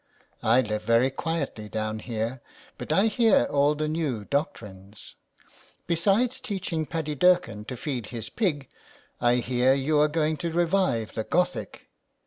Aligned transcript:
I 0.41 0.61
live 0.61 0.81
very 0.81 1.11
quiet 1.11 1.53
down 1.71 1.99
here, 1.99 2.41
but 2.79 2.91
I 2.91 3.05
hear 3.05 3.43
all 3.51 3.75
the 3.75 3.87
new 3.87 4.25
doctrines. 4.25 5.13
Besides 5.85 6.39
teaching 6.39 6.87
Paddy 6.87 7.13
Durkin 7.13 7.65
to 7.65 7.77
feed 7.77 8.07
his 8.07 8.27
pig, 8.27 8.67
I 9.19 9.35
hear 9.35 9.75
you 9.75 9.99
are 9.99 10.07
going 10.07 10.37
to 10.37 10.49
revive 10.51 11.13
the 11.13 11.23
Gothic. 11.23 11.91